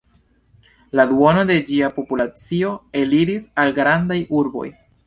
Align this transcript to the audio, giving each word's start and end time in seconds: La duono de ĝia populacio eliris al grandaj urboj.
La 0.99 1.05
duono 1.11 1.43
de 1.51 1.57
ĝia 1.69 1.91
populacio 1.99 2.73
eliris 3.05 3.51
al 3.67 3.79
grandaj 3.79 4.23
urboj. 4.43 4.69